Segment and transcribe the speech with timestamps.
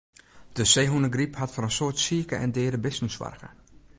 [0.57, 3.49] De seehûnegryp hat foar in soad sike en deade bisten soarge.